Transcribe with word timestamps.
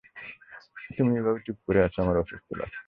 তুমি 0.89 1.11
এভাবে 1.19 1.39
চুপ 1.45 1.57
করে 1.65 1.79
আছ, 1.83 1.95
আমার 1.99 2.15
অস্বস্তি 2.17 2.53
লাগছে। 2.55 2.79